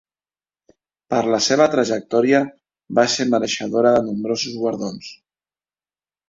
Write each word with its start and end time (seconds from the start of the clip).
Per 1.13 1.19
la 1.33 1.39
seva 1.47 1.67
trajectòria, 1.75 2.39
va 3.01 3.05
ser 3.17 3.27
mereixedora 3.35 3.93
de 3.99 4.03
nombrosos 4.09 4.57
guardons. 4.65 5.13